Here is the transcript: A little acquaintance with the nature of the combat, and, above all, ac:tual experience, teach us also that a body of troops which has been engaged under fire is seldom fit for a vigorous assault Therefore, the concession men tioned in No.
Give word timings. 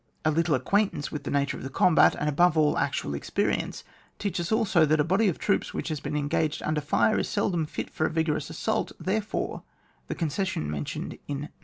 A 0.25 0.31
little 0.31 0.55
acquaintance 0.55 1.11
with 1.11 1.25
the 1.25 1.29
nature 1.29 1.57
of 1.57 1.61
the 1.61 1.69
combat, 1.69 2.15
and, 2.19 2.27
above 2.27 2.57
all, 2.57 2.75
ac:tual 2.79 3.15
experience, 3.15 3.83
teach 4.17 4.39
us 4.39 4.51
also 4.51 4.83
that 4.83 4.99
a 4.99 5.03
body 5.03 5.27
of 5.29 5.37
troops 5.37 5.75
which 5.75 5.89
has 5.89 5.99
been 5.99 6.15
engaged 6.15 6.63
under 6.63 6.81
fire 6.81 7.19
is 7.19 7.29
seldom 7.29 7.67
fit 7.67 7.91
for 7.91 8.07
a 8.07 8.09
vigorous 8.09 8.49
assault 8.49 8.91
Therefore, 8.99 9.61
the 10.07 10.15
concession 10.15 10.71
men 10.71 10.85
tioned 10.85 11.19
in 11.27 11.41
No. 11.41 11.47